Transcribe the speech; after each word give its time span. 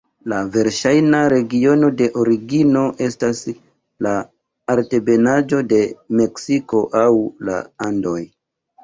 La 0.31 0.37
verŝajna 0.53 1.17
regiono 1.33 1.89
de 1.99 2.07
origino 2.21 2.81
estas 3.07 3.41
la 4.07 4.13
altebenaĵo 4.77 5.61
de 5.75 5.83
Meksiko 6.23 6.81
aŭ 7.03 7.07
la 7.51 7.61
Andoj. 7.91 8.19